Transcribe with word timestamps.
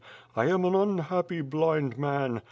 I 0.35 0.47
am 0.47 0.65
an 0.65 0.73
unhappy, 0.73 1.41
blind 1.41 1.95
man. 1.95 2.39